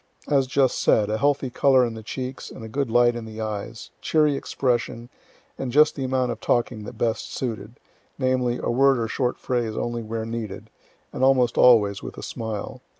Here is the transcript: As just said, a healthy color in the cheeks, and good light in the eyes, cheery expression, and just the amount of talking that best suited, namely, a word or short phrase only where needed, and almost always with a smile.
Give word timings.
As 0.27 0.47
just 0.47 0.79
said, 0.79 1.11
a 1.11 1.19
healthy 1.19 1.51
color 1.51 1.85
in 1.85 1.93
the 1.93 2.01
cheeks, 2.01 2.49
and 2.49 2.71
good 2.71 2.89
light 2.89 3.15
in 3.15 3.25
the 3.25 3.39
eyes, 3.39 3.91
cheery 4.01 4.35
expression, 4.35 5.09
and 5.59 5.71
just 5.71 5.93
the 5.95 6.03
amount 6.03 6.31
of 6.31 6.41
talking 6.41 6.85
that 6.85 6.97
best 6.97 7.31
suited, 7.31 7.79
namely, 8.17 8.59
a 8.63 8.71
word 8.71 8.97
or 8.97 9.07
short 9.07 9.37
phrase 9.37 9.77
only 9.77 10.01
where 10.01 10.25
needed, 10.25 10.71
and 11.13 11.23
almost 11.23 11.55
always 11.55 12.01
with 12.01 12.17
a 12.17 12.23
smile. 12.23 12.81